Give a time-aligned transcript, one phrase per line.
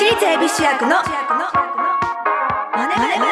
[0.00, 0.96] 私立恵比寿役の
[2.74, 3.26] マネマネブ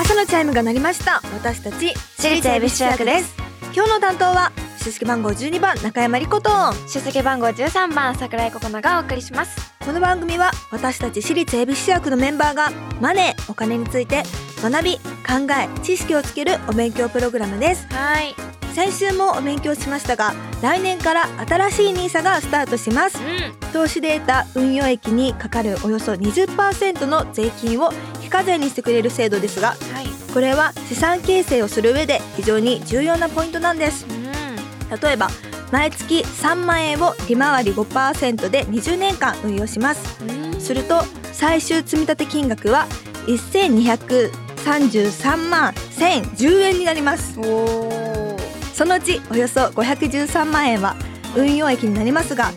[0.00, 1.20] 朝のチャイムが鳴りました。
[1.34, 3.34] 私たち私立恵比寿役です。
[3.74, 6.50] 今日の担当は出席番号12番中山理子と。
[6.86, 9.74] 出席番号13番桜井心那がお送りします。
[9.84, 12.70] この番組は私たち私立恵比寿役のメンバーが
[13.00, 14.22] マネーお金について
[14.62, 17.88] 学び考え知識をつけるお勉強プログラムです。
[17.88, 20.32] はい先週もお勉強しましたが
[20.62, 23.18] 来年から新しい NISA がスタートします。
[23.18, 23.20] う
[23.72, 30.06] 投資データ運用益にかかるおよそ20%の税金を非課税にしてくれる制度ですがんはい。
[30.32, 34.06] これは資産形成をする上で非常に重要なポイントなんです。
[34.06, 35.28] う例えば
[35.70, 40.22] 毎月3万円を利回り5%で20年間運用します。
[40.24, 40.60] ん。
[40.60, 42.86] すると最終積立金額は
[43.26, 47.38] 1233万1010円になります。
[47.40, 48.01] おお
[48.74, 50.96] そのうちおよそ513万円は
[51.36, 52.52] 運用益になりますが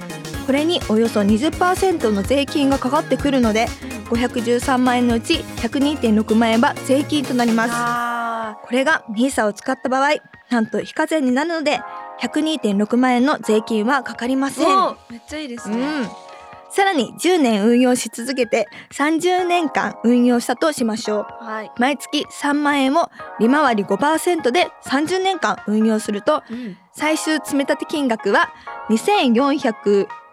[0.45, 3.67] これにおよそ20%の税金がかかってくるので
[4.05, 7.72] 513万円のうち102.6万円は税金となります。
[7.73, 10.17] あこれが NISA を使った場合
[10.49, 11.81] なんと非課税になるので
[12.22, 14.67] 102.6万円の税金はかかりません。
[15.09, 16.25] めっちゃいいですね、うん
[16.69, 21.44] さらに10年運用し続けて30年間運用したとしましょう。
[21.44, 28.53] はい、毎月3万円を利回り5%で30年間運用するとうん、最終積立金額は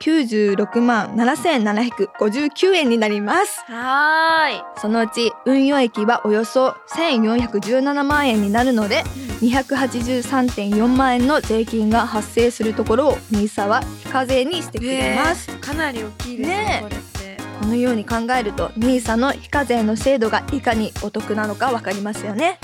[0.03, 3.63] 2496万7759円になります。
[3.67, 4.81] はーい。
[4.81, 9.05] そのうち運用益はおよそ1417万円になるので
[9.41, 16.85] 283.4万円の税金が発生するところを NISA は非課税にしてくれます、かなり大きいですねね
[17.21, 17.39] え。
[17.61, 22.59] このように考えると NISA の非課税の制度がいかにお得なのかわかりますよね。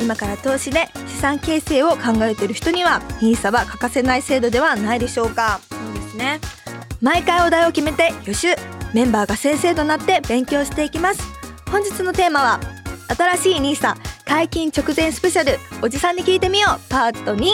[0.00, 5.60] 今から投資で資産形成を考えている人には NISA は欠かせない制度ではないでしょうか。
[5.70, 6.40] そうですね
[7.02, 8.54] 毎回お題を決めて予習
[8.94, 11.22] メンバーが先生となって勉強していきます。
[11.68, 12.60] 本日のテーマは
[13.08, 17.46] 新しい NISA 解禁直前スペシャルおじさんに聞いてみようパート2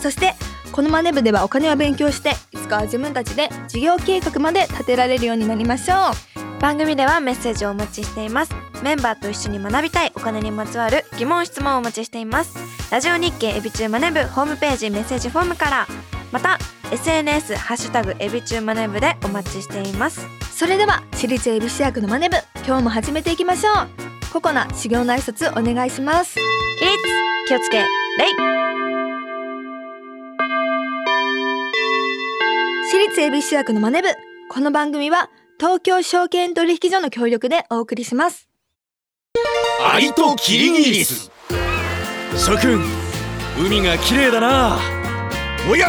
[0.00, 0.34] そして
[0.70, 6.12] このマネ部ではお金を勉強していつかは自分たちで事業計画まで立てられるようになりましょ
[6.58, 6.60] う。
[6.60, 8.54] 番組ではメッセージをお待ちしています。
[8.84, 12.56] メンバーと一緒に学びたいお金にまつわる疑問質問をお待ちしています。
[12.92, 15.88] ラジオ日経エビチューマネブホームページメッセージフォームから。
[16.30, 16.58] また
[16.92, 20.28] SNS ハッシュタグエビチューマネブでお待ちしています。
[20.54, 22.36] それでは私立恵比寿役のマネ部
[22.66, 24.30] 今日も始めていきましょう。
[24.30, 26.34] ココナ修行の挨拶お願いします。
[26.34, 26.98] 起立
[27.48, 27.78] 気をつけ。
[27.78, 27.88] レイ。
[32.90, 34.08] 私立恵比寿役のマネ部
[34.50, 38.50] この番組は東京証券取引所の協力でお送りします。
[39.82, 41.30] アリとキリギリス。
[42.36, 42.84] 諸君
[43.58, 44.78] 海が綺麗だな。
[45.70, 45.88] おや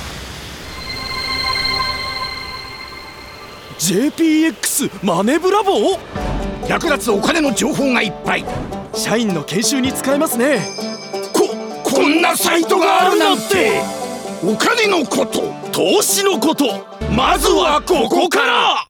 [3.81, 5.97] JPX マネブラボ
[6.67, 8.45] 役立つお金の情報がいっぱい。
[8.93, 10.59] 社員の研修に使えますね。
[11.33, 11.47] こ
[11.83, 13.81] こんなサイトがあるなんて。
[14.43, 16.65] お金のこと投資のこと。
[17.11, 18.87] まずはここから。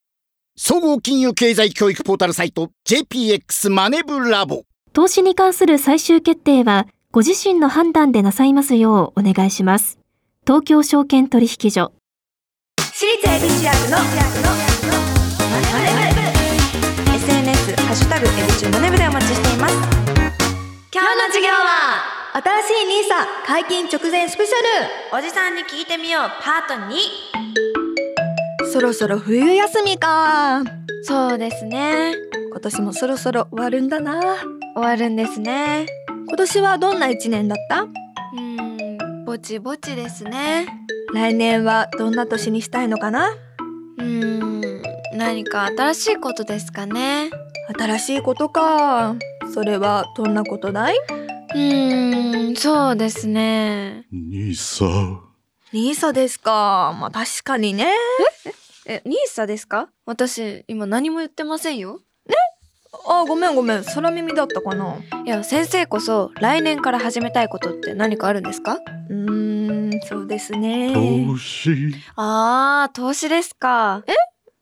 [0.57, 10.00] 総合金融経済教育ポータルサイト JPX マネブラボ投資に関する最終決定は、ご自身の判断でなさいますようお願いします。
[10.46, 11.94] 東京証券取引所。
[13.01, 13.97] 私立恵比寿役の。
[13.97, 14.06] マ
[15.81, 16.22] ネ部
[17.16, 19.73] SNS ハッシュタグエビチューマネブでお待ちしています。
[19.73, 21.97] 今日の授業は
[22.44, 26.90] 新しい NISA 解禁直前スペシャおじさんに聞いてみようパート2
[28.66, 30.61] ルそろそろ冬休みか。
[31.02, 32.14] そうですね。
[32.52, 34.22] 今年もそろそろ終わるんだな。
[34.76, 35.87] 終わるんですね。
[36.28, 37.81] 今年はどんな一年だった？
[37.81, 40.80] うーんぼちぼちですね
[41.13, 43.29] 来年はどんな年にしたいのかな？
[43.97, 44.81] うーん
[45.17, 47.29] 何か新しいことですかね。
[47.78, 49.16] 新しいことか。
[49.53, 50.97] それはどんなことだい？
[50.97, 54.05] うーんそうですね。
[54.11, 55.22] 兄さん
[55.73, 56.96] NISA ですか。
[56.99, 57.93] まあ確かにね。
[58.85, 59.90] えニーサですか？
[60.05, 61.99] 私今何も言ってませんよ
[62.93, 63.84] あごめんごめん。
[63.84, 64.97] 空耳だったかな？
[65.26, 68.79] いや先生こそ来年から始めたいことって何かあるんですか？
[69.09, 70.93] うーんそうですね。
[71.40, 71.93] 資。
[72.16, 74.03] あー投資ですか。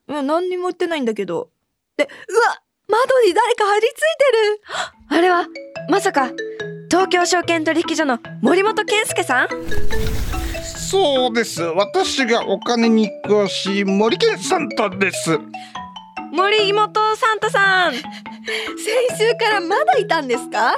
[0.08, 1.50] うん何にも言ってないんだけど。
[1.96, 2.08] でう
[2.48, 3.98] わ窓に誰か張り付い
[5.08, 5.16] てる。
[5.16, 5.46] あれは
[5.88, 6.30] まさか
[6.88, 9.48] 東京証券取引所の森本健介さん？
[10.64, 11.62] そうです。
[11.62, 15.38] 私がお金に詳しい森健サンタです
[16.40, 17.92] 森本サンタさん。
[17.92, 18.02] 先
[19.18, 20.74] 週からまだいたんですか？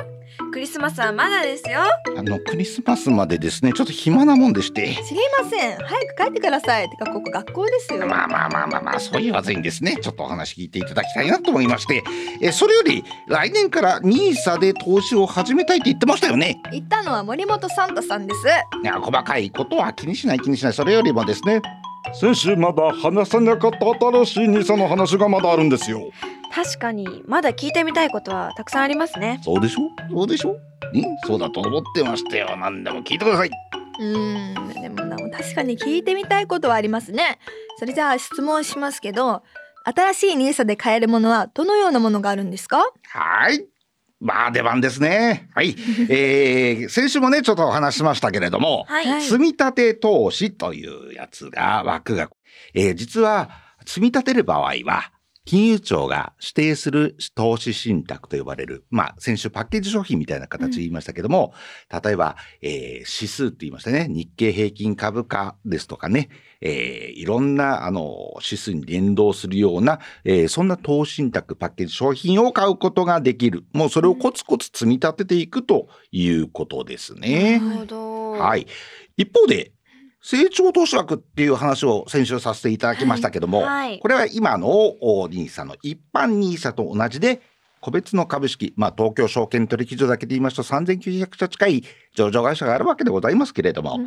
[0.53, 1.83] クリスマスはまだですよ。
[2.17, 3.73] あのクリスマスまでですね。
[3.73, 4.89] ちょっと暇なもんでして。
[4.89, 5.77] 知りません。
[5.77, 6.91] 早く帰ってください。
[6.91, 8.05] てかここ学校ですよ。
[8.09, 9.97] まあまあまあまあまあそう言わずにですね。
[10.03, 12.03] ちょっとお話聞いていただきたいなと思いまして。
[12.41, 16.61] えそれより来年から NISA で投資を始めたいって言ってましたよね。
[16.73, 18.41] 言ったのは森本サンタさんです。
[18.83, 20.73] いや細かいことは気にしない気にしない。
[20.73, 21.63] それよりもですね
[22.15, 26.11] 先週まだ話さなかった新しい NISA の話がまだあるんですよ。
[26.55, 29.41] 確かにまだ聞いてみたいことはたくさんありますね。
[29.43, 29.91] そうでしょ？
[30.11, 30.53] そうでしょ？
[30.93, 32.55] ねそうだと思ってましたよ。
[32.59, 33.51] 何でも聞いてください。
[34.01, 37.39] うーんでもな確かに聞いてみたいことはありますね。
[37.79, 39.43] それじゃあ質問しますけど
[39.85, 42.79] 新しい NISA で買えるものはどのようなものがあるんですか？
[43.09, 43.65] はい
[44.23, 45.51] まあ出番ですね。
[45.55, 45.75] はい。
[46.09, 52.31] えー、先週もねちょっとお話ししましたけれどもはい、はい積み立て投資というやつが枠が、
[52.75, 53.51] えー実は
[53.85, 55.11] 積み立てる場合は
[55.45, 61.53] 金融庁が指定する投資信託と呼ばれる、まあ、先週パッケージ商品みたいな形で言いましたけども、
[62.05, 66.29] 例えば、えー指数って言いましたね、日経平均株価ですとかね、
[66.61, 73.65] えーいろんな、あの、指数に連動するような、えーそんな投資信託、パッケージ商品を買うことができる。
[73.73, 77.59] もうそれをコツコツ積み立てていくということですね。
[77.59, 78.67] なるほどはい。
[79.17, 79.73] 一方で、
[80.23, 83.99] 成長投資枠っていう話を先週させていただきましたけども、はい。
[83.99, 87.41] これは今のお NISA の一般 NISA と同じで、
[87.81, 91.85] 個別の株式、まあ東京証券取引所だけで言いますと3900社近い
[92.15, 93.99] 上場会社があるわけでございますけれども、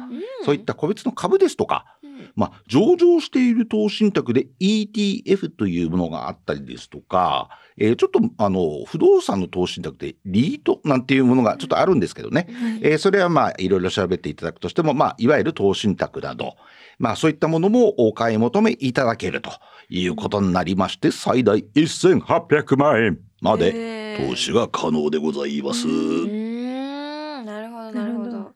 [0.45, 1.97] そういった個別の株ですとか、
[2.35, 12.47] まあ、上場している投資信託で ETF というものがあったりですとか、えーちょっとあの不動産の投資信託でリートなんていうものがちょっとあるんですけどね、
[12.81, 16.55] えーそれはまあいろいろ調べていただくとしても、まあ、いわゆる投資信託など、
[16.99, 19.51] まあ、そういったものもお買い求めいただけると
[19.89, 25.87] いうことになりまして最大1800万円まで投資が可能でございます。
[25.87, 28.55] うーんなるほどなるほなるほど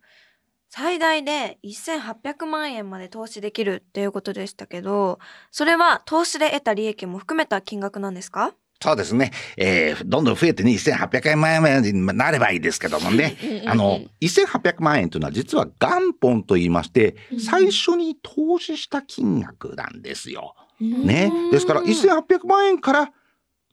[0.79, 5.19] 最大で1800万円まで投資できるっていうことでしたけど
[5.51, 8.53] それは投資で得た利益も含めた金額なんですか？
[8.81, 9.31] そうですね。
[9.57, 13.35] えーどんどん増えてね、1800万円になればいいですけどもね。
[13.67, 20.55] あの、1800万円というのは実は元本と言いまして、最初に投資した金額なんですよ。
[20.79, 21.29] ね。
[21.51, 23.11] ですから、1800万円から、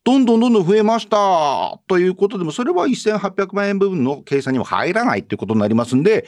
[0.02, 6.26] どんどんどんどん増えましたということでも、それは1800万円部分の計算にも入らないということになりますんで、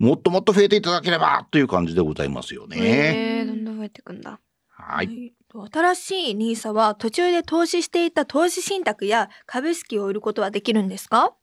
[0.00, 2.76] もっともっと増えていただければという感じでございますよね。
[2.78, 5.34] へーどんどん増えていくんだはい。
[5.72, 11.34] 新しい NISA は途中で投資していた投資信託や株式を売ることはできるんですか？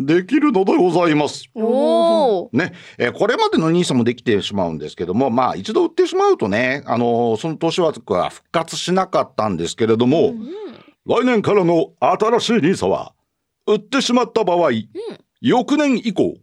[0.00, 1.50] できるのでございます。
[1.54, 10.34] おおね、えーこれまでの NISA もできてしまうんですけども、まあ一度売ってしまうとね、あのーその投資枠は復活しなかったんですけれども、
[11.04, 13.12] 来年からの新しい NISA は、
[13.66, 14.70] 売ってしまった場合、
[15.40, 16.36] 翌年以降、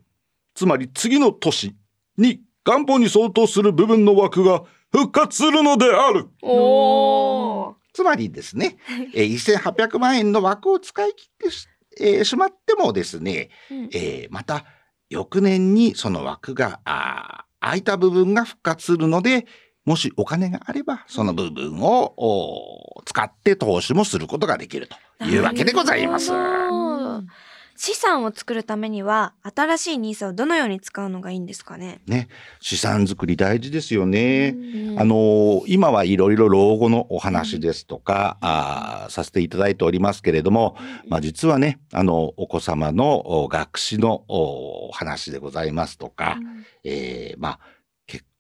[0.56, 1.76] つまり次の年
[2.18, 6.30] に元本に相当する部分の枠が復活するのである。
[6.42, 8.78] おおつまりですね、
[9.14, 11.68] えー1800万円の枠を使い切ってし,、
[12.00, 14.66] えーしまってもですね、うんえーまた
[15.10, 19.46] 翌年にその枠があー空いた部分が復活するので、
[19.86, 22.14] もしお金があれば、その部分を
[22.98, 24.88] お使って投資もすることができる
[25.20, 26.32] というわけでございます。
[27.76, 32.00] 資産を作るためには新しいニーサをどのように使うのがいいんですかね？
[32.08, 32.30] ね、
[32.62, 34.56] 資産作り大事ですよね。
[34.56, 40.78] うんあのー今はいろいろ老後のお話ですとか、あーさせていただいておりますけれども、
[41.08, 46.38] まあ実はね、あの、お子様のお学士のお話でございますとか、
[46.84, 47.75] えーまあ、結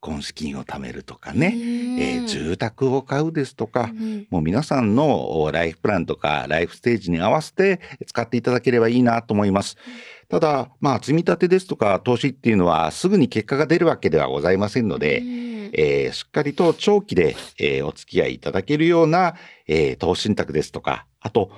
[0.05, 9.77] 婚資金を貯めるとかね、えー住宅を買うですとか、うんもう皆さんのおライフプランとかライフステージに合わせて使っていただければいいなと思います。
[10.29, 15.21] ただ、まあ、積み立てですとか投資っていうのはすぐに結果が出るわけではございませんので、
[15.73, 19.35] えーしっかりと長期で、えーお付き合いいただけるような、
[19.67, 21.51] えー投資信託ですとか、あと、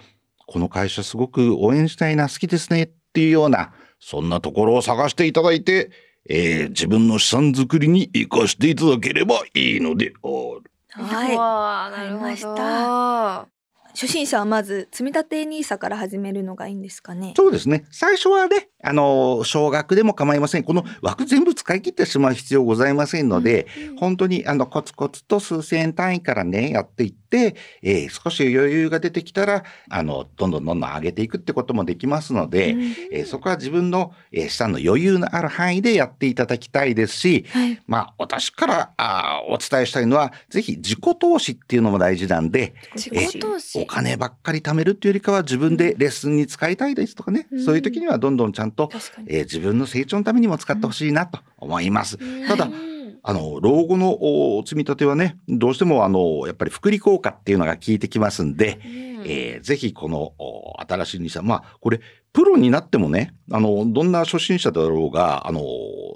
[0.46, 5.92] この会社すごく応援したいな、好きですねっていうような、そんなところを探していただいて、
[6.30, 10.28] えー自分の資産作りに活かしていただければいいのであ
[10.64, 10.72] る。
[10.90, 12.36] はいわあなるほわかりまど。
[12.36, 13.50] した
[14.00, 17.34] 初心者はまず積み立て NISA から始めるのがいいんですかね？
[17.36, 17.86] そうですね。
[17.90, 20.64] 最初はね、あの、少額でも構いません。
[20.64, 23.66] この枠全部使い切ってしまう必要ございませんので、
[24.00, 32.76] 本当にあの、コツコツと数千円単位からね、やっていって、えー少し余裕が出てきたら、あの、どんどんどんどん上げていくってこともできますので、
[33.12, 37.82] えーそこは自分の、えー資産の余裕のある範囲でやっていただきたいですし、はい。
[37.88, 43.82] まあ、私からあーお伝えしたいのは、ぜひ自己投資っていうのも大事なんで、自え己投資。
[43.82, 47.66] お金ばっかり貯めるっていうよりかは自分でレッスンに使いたいですとかね、うん。
[47.66, 48.90] そういう時にはどんどんちゃんと、
[49.28, 52.18] えー自分の成長のためにも使ってほしいなと思います。
[52.48, 53.20] ただう、ん。
[53.24, 58.80] あの、老後のお積み立てはね、どうしてもあの、やっぱり福利効果っていうのが効いてきますんで、
[59.26, 62.00] えーぜひこのお新しい NISA、まあ、これ、
[62.38, 65.64] プロになってもね、あの、どんな初心者だろうが、あの、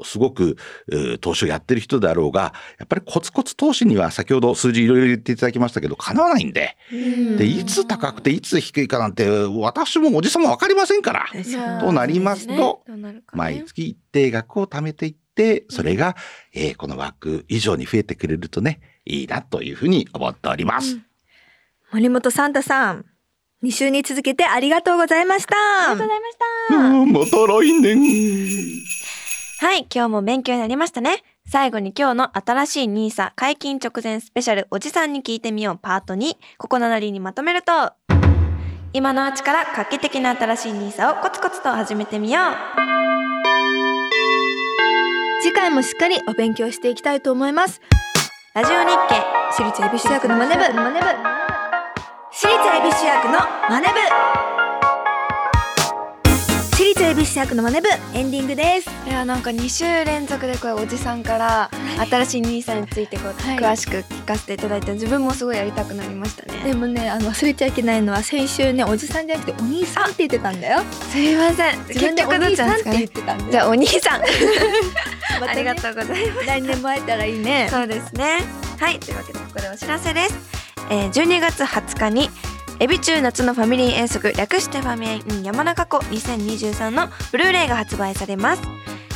[0.04, 0.56] すごく、
[0.92, 11.26] えー投資をやってる人であろうが、やっぱりコツコツ投資には先ほど数字いろいろ言っていただきましたけど、叶わないんで、で、いつ高くていつ低いかなんて、私もおじさんもわかりませんから、
[11.82, 12.84] となりますと
[13.34, 16.16] 毎月一定額を貯めていって、それが、
[16.54, 21.00] えーこの枠以上に増えてくれるとね、いいなというふうに思っております。
[21.92, 23.06] 森本サンタさん
[23.64, 25.56] 2週に続けてありがとうございました。
[25.92, 26.76] ありがとうございました。
[26.76, 28.82] うんまた来年。
[29.60, 31.24] はい、今日も勉強になりましたね。
[31.48, 37.94] 最後に今日の新しい NISA 解禁直前スペシャルおじさんに聞いてみようパート2ここななりにまとめると
[38.94, 42.44] 今のうちから画期的な新しい NISA をコツコツと始めてみよう。
[45.42, 47.82] 次回もしっかりお勉強していきたいと思います。
[48.56, 49.16] ラジオ日経
[49.52, 51.41] 私立恵比寿中学のマネ部
[52.34, 53.94] 私立恵比寿中学のマネ部。
[56.72, 58.90] 私立恵比寿中学のマネ部エンディングです。
[59.06, 61.70] いやなんか2週連続でこれおじさんから
[62.10, 63.58] 新しい NISA についてこう、はい。
[63.58, 66.64] 詳しく聞かせていただいて自分もすごいやりたくなりましたね。
[66.64, 70.80] でもねあの忘れちゃいけないのは先週ねおじさんじゃなくてお兄さんって言ってたんだよ。
[71.12, 71.80] すいません。
[71.90, 74.22] 自分でお兄さんって言ってたんだよじゃあお兄さん。
[74.24, 74.28] ね。
[75.46, 76.48] ありがとうございます。
[76.48, 77.68] 来年も会えたらいいね。
[77.70, 78.38] そうですね。
[78.80, 80.61] はい、というわけでここでお知らせです。
[80.90, 82.30] えー、12月20日に
[82.80, 88.62] エビ中夏のファミリー遠足略してファミリー山中湖2023のブルーレイが発売されます。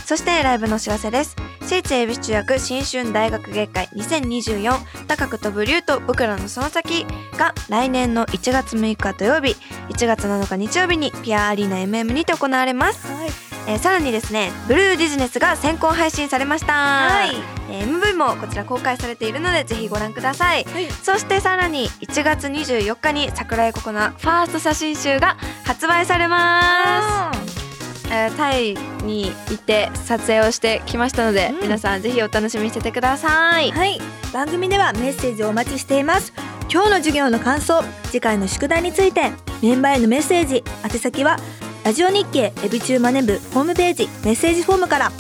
[0.06, 1.36] そしてライブのお知らせです。
[1.62, 7.08] 私立恵比寿中学新春大学芸会2024高く飛ぶ竜と僕らのその先
[7.38, 9.56] が来年の1月6日土曜日
[9.90, 17.36] 1月7日日曜日にピアアリーナ MM にて行われます、はいえーさらにですねブルーディズネスが先行配信されました、はい。
[17.70, 20.90] えー MV もこちら公開されているのでぜひご覧ください、はい。
[20.90, 28.12] そしてさらに1月24日に桜井ココナファースト写真集が発売されます。
[28.12, 31.62] えータイに行って撮影をしてきましたので、うん。
[31.62, 33.72] 皆さんぜひお楽しみにしててください。
[33.72, 34.00] はい。
[34.32, 36.34] 番組ではメッセージをお待ちしています。
[36.72, 39.32] 今日の授業の感想次回の宿題について
[39.62, 41.38] メンバーへのメッセージ宛先は
[41.86, 45.12] ラジオ日経エビチューマネブホームページメッセージフォームから。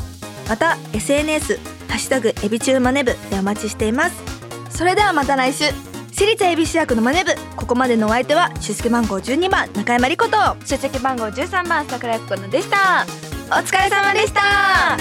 [0.50, 1.58] また SNS
[1.88, 4.16] ハッシュタグエビチューマネブでお待ちしています。
[4.76, 5.66] それではまた来週。
[6.12, 7.34] 私立エビ主役のマネブ。
[7.56, 10.38] ここまでのお相手は出席番号12番中山莉子と。
[10.66, 13.06] 出席番号13番桜井ココナでした。
[13.50, 14.98] お疲れ様でした。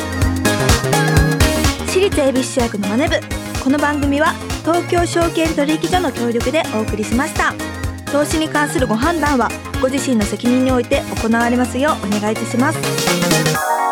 [1.86, 3.14] 私立恵比寿役のマネ部
[3.62, 7.54] この番組は東京証券取引所の協力でお送りしました
[8.14, 9.48] 投資に関するご判断は
[9.82, 13.83] ご自身の責任において行われますようお願いいたします。